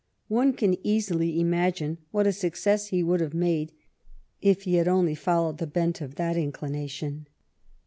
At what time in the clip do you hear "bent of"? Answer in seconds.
5.67-6.15